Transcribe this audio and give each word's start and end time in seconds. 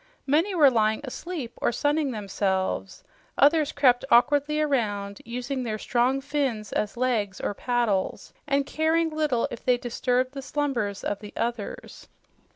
Many 0.25 0.55
were 0.55 0.71
lying 0.71 1.01
asleep 1.03 1.53
or 1.61 1.71
sunning 1.71 2.09
themselves; 2.09 3.03
others 3.37 3.71
crept 3.71 4.03
awkwardly 4.09 4.59
around, 4.59 5.21
using 5.25 5.61
their 5.61 5.77
strong 5.77 6.21
fins 6.21 6.73
as 6.73 6.97
legs 6.97 7.39
or 7.39 7.53
"paddles" 7.53 8.33
and 8.47 8.65
caring 8.65 9.11
little 9.11 9.47
if 9.51 9.63
they 9.63 9.77
disturbed 9.77 10.31
the 10.33 10.41
slumbers 10.41 11.03
of 11.03 11.19
the 11.19 11.33
others. 11.37 12.07